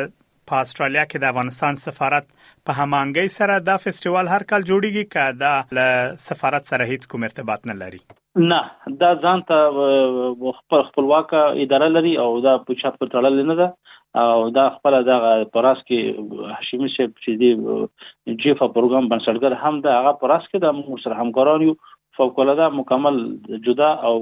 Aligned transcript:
په 0.52 0.64
استرالیا 0.70 1.04
کې 1.04 1.26
د 1.26 1.34
افغانستان 1.36 1.78
سفارت 1.84 2.26
په 2.40 2.76
همانګۍ 2.80 3.30
سره 3.38 3.62
دا 3.70 3.78
فېستیوال 3.86 4.32
هر 4.34 4.48
کال 4.54 4.66
جوړیږي 4.72 5.14
کله 5.14 5.70
د 5.76 6.18
سفارت 6.28 6.72
سره 6.72 6.90
هیڅ 6.92 7.12
کوم 7.14 7.28
ارتباط 7.30 7.70
نه 7.72 7.78
لري 7.84 8.02
نه 8.40 8.58
دا 9.00 9.08
ځان 9.22 9.40
ته 9.48 10.52
خپل 10.58 10.82
خپلواک 10.84 11.32
اداره 11.38 11.88
لري 11.96 12.12
او 12.22 12.28
دا 12.44 12.54
په 12.68 12.74
چاپ 12.82 12.94
پر 13.00 13.06
تړل 13.14 13.42
نه 13.50 13.54
ده 13.56 14.20
او 14.22 14.48
دا 14.58 14.62
خپل 14.76 14.96
دا 15.08 15.16
پراس 15.56 15.82
کې 15.88 16.48
هاشمي 16.56 16.88
صاحب 16.96 17.10
چې 17.18 17.30
دی 17.40 17.50
جيفا 17.56 18.66
پروګرام 18.66 19.10
بنسټګر 19.10 19.58
هم 19.64 19.80
دا 19.88 19.96
هغه 19.98 20.12
پراس 20.22 20.46
کې 20.46 20.64
د 20.64 20.72
موږ 20.78 21.04
سره 21.06 21.18
همکاران 21.20 21.62
یو 21.66 21.74
فوق 22.20 22.40
العاده 22.44 22.70
مکمل 22.78 23.20
جدا 23.68 23.90
او 24.08 24.14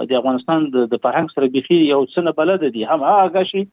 د 0.10 0.14
افغانستان 0.22 0.70
د 0.76 0.94
فرهنګ 1.06 1.34
سره 1.36 1.52
بيخي 1.58 1.80
یو 1.82 2.00
څه 2.14 2.38
بلد 2.42 2.66
دي 2.78 2.86
هم 2.94 3.06
هغه 3.12 3.44
شي 3.52 3.66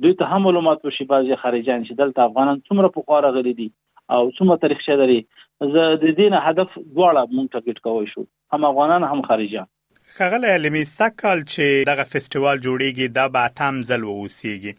دوی 0.04 0.12
ته 0.18 0.34
هم 0.34 0.44
معلومات 0.48 0.84
وشي 0.88 1.04
بعضي 1.14 1.42
خارجان 1.44 1.84
چې 1.88 2.02
دلته 2.02 2.26
افغانان 2.30 2.62
څومره 2.64 2.94
بخار 2.98 3.30
غلي 3.38 3.54
دي 3.62 3.70
او 4.16 4.22
څومره 4.34 4.60
تاریخ 4.66 4.82
شې 4.84 5.00
لري 5.04 5.20
زه 5.60 5.86
د 6.02 6.04
دین 6.18 6.34
هدف 6.42 6.74
دواړه 6.76 7.22
مونږ 7.36 7.48
ټارګټ 7.52 7.78
کوی 7.88 8.06
شو 8.12 8.22
هم 8.54 8.66
افغانان 8.72 9.06
هم 9.12 9.22
خارجيان 9.30 9.66
خغله 10.18 10.52
علمي 10.58 10.82
سکل 10.90 11.40
چې 11.44 11.66
دغه 11.88 12.04
فېستیوال 12.12 12.60
جوړیږي 12.66 13.08
د 13.16 13.32
باتام 13.36 13.80
زل 13.88 14.04
ووسیږي 14.06 14.72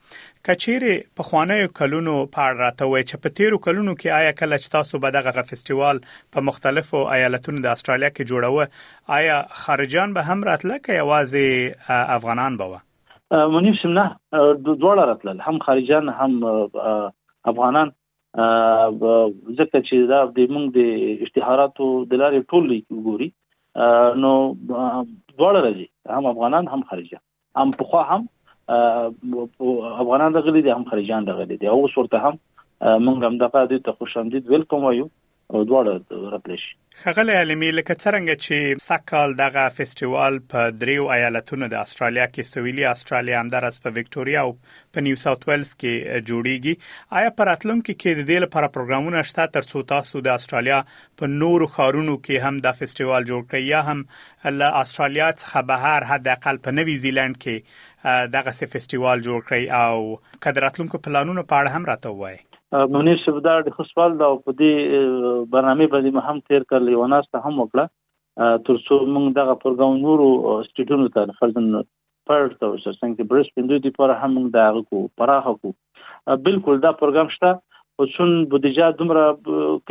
کچېره 0.47 1.17
په 1.19 1.27
خوانې 1.31 1.73
کلونو 1.81 2.15
پاړ 2.37 2.59
راتوي 2.63 3.03
چې 3.09 3.23
په 3.25 3.35
تیرو 3.39 3.59
کلونو 3.67 3.95
کې 3.99 4.15
آیا 4.21 4.31
کله 4.39 4.61
چې 4.63 4.75
تاسو 4.77 5.01
به 5.05 5.15
دغه 5.17 5.45
فېستیوال 5.51 6.01
په 6.37 6.45
مختلفو 6.51 7.03
ایالتونو 7.17 7.65
د 7.67 7.75
استرالیا 7.77 8.11
کې 8.15 8.33
جوړوه 8.33 9.19
آیا 9.19 9.37
خارجان 9.65 10.17
به 10.19 10.27
هم 10.31 10.47
راتله 10.51 10.79
کې 10.81 11.01
یوازې 11.01 12.07
افغانان 12.17 12.59
به 12.63 12.75
و 12.75 13.55
منیب 13.57 13.79
شمنه 13.85 14.67
دوه 14.67 14.99
راتلل 15.03 15.45
هم 15.49 15.61
خارجان 15.69 16.13
هم 16.21 16.39
افغانان 17.51 17.97
ځکه 19.57 19.77
چې 19.87 19.95
دا 20.11 20.19
د 20.37 20.49
موږ 20.53 20.65
د 20.77 20.81
اشتهاراتو 21.25 21.85
د 22.09 22.13
لارې 22.21 22.39
ټول 22.51 22.67
ګوري 23.05 23.29
نو 24.23 24.31
دواړه 25.37 25.59
راځي 25.67 25.87
هم 26.17 26.25
افغانان 26.33 26.65
هم 26.73 26.81
خارجيان 26.91 27.23
هم 27.61 27.69
پخوا 27.81 28.01
هم 28.11 28.21
افغانان 30.01 30.31
دغلي 30.37 30.61
دي 30.63 30.71
هم 30.75 30.85
خارجيان 30.91 31.21
دغلي 31.25 31.55
دي 31.61 31.67
او 31.73 31.79
صورت 31.95 32.13
هم 32.25 32.35
موږ 33.05 33.17
هم 33.29 33.35
دغه 33.45 33.59
د 33.89 33.97
خوشامدید 33.97 34.43
ویلکم 34.53 34.81
وایو 34.85 35.07
او 35.53 35.61
دواړه 35.69 36.25
راتلی 36.31 36.57
شي 36.63 36.75
خغله 37.03 37.35
علمي 37.41 37.69
لکه 37.75 37.93
څنګه 38.03 38.33
چې 38.45 38.83
سکهال 38.87 39.31
دغه 39.41 39.61
فېستیوال 39.77 40.35
په 40.53 40.73
دریو 40.81 41.05
ایالتونو 41.15 41.69
د 41.73 41.85
استرالیا 41.87 42.25
کې 42.33 42.49
سویلي 42.57 42.85
استرالیا 42.89 43.39
هم 43.43 43.49
درس 43.53 43.79
په 43.85 43.91
وکټوريا 43.95 44.41
او 44.43 44.51
په 44.97 45.05
نیو 45.07 45.19
ساوث 45.23 45.47
ویلز 45.49 45.71
کې 45.71 46.25
جوړیږي 46.29 47.15
آیا 47.21 47.31
پر 47.39 47.51
اتلونکو 47.53 47.95
کې 48.01 48.19
د 48.19 48.29
دې 48.31 48.45
لپاره 48.45 48.73
پروګرامونه 48.75 49.25
شته 49.31 49.49
ترڅو 49.57 49.83
تاسو 49.93 50.21
د 50.27 50.37
استرالیا 50.41 50.79
په 51.21 51.31
نورو 51.45 51.69
خارونو 51.77 52.17
کې 52.25 52.47
هم 52.47 52.61
د 52.67 52.77
فېستیوال 52.81 53.27
جوړ 53.31 53.49
کړئ 53.53 53.69
یا 53.69 53.81
هم 53.89 54.57
له 54.61 54.71
استرالیا 54.83 55.31
څخه 55.41 55.65
بهر 55.71 56.09
حداقل 56.13 56.61
په 56.67 56.77
نوی 56.81 56.99
زیلند 57.07 57.41
کې 57.47 58.29
دغه 58.37 58.55
فېستیوال 58.59 59.25
جوړ 59.29 59.49
کړئ 59.49 59.81
او 59.81 60.45
کډراتلونکو 60.47 61.03
پلانونو 61.09 61.45
په 61.49 61.63
اړه 61.63 61.75
هم 61.81 61.91
راته 61.93 62.15
وایي 62.21 62.47
منیر 62.71 63.17
شبدار 63.21 63.61
د 63.67 63.73
خپل 63.75 64.15
دا 64.17 64.25
په 64.47 64.53
دې 64.57 65.45
برنامه 65.53 65.85
باندې 65.93 66.17
مهم 66.17 66.41
تیر 66.49 66.65
کړل 66.71 66.91
یو 66.95 67.07
ناس 67.13 67.29
ته 67.31 67.41
هم 67.45 67.61
وکړه 67.61 68.59
ترڅو 68.67 68.97
موږ 69.13 69.31
دغه 69.37 69.55
پرګاو 69.63 69.95
نورو 70.01 70.27
سټیټونو 70.67 71.07
ته 71.15 71.37
فرزن 71.39 71.71
پرت 72.31 72.67
او 72.67 72.69
څنګه 72.81 73.27
برس 73.31 73.49
پندو 73.55 73.79
دي 73.87 73.93
پر 73.97 74.13
هم 74.23 74.29
موږ 74.39 74.51
دا 74.57 74.67
کو 74.91 75.01
پراخه 75.21 75.55
کو 75.63 76.37
بالکل 76.49 76.83
دا 76.85 76.91
پرګام 77.01 77.33
شته 77.37 77.53
او 77.57 78.09
څون 78.11 78.37
بودیجه 78.53 78.93
دومره 79.01 79.25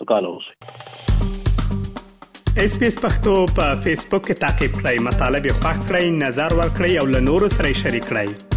څوکاله 0.00 0.26
اوسئ 0.32 0.54
اس 2.66 2.72
پی 2.80 2.86
اس 2.92 2.96
پختو 3.06 3.34
په 3.60 3.66
فیسبوک 3.86 4.22
کې 4.30 4.36
تا 4.46 4.50
کې 4.56 4.68
پلی 4.80 4.96
مطلب 5.10 5.42
یو 5.52 5.58
فاک 5.66 5.78
کړئ 5.84 6.04
نظر 6.24 6.50
ور 6.62 6.70
کړئ 6.80 7.04
او 7.04 7.06
له 7.18 7.24
نورو 7.32 7.48
سره 7.60 7.78
شریک 7.84 8.04
کړئ 8.14 8.51